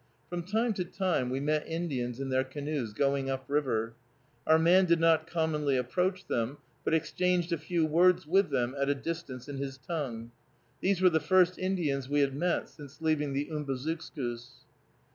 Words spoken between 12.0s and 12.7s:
we had met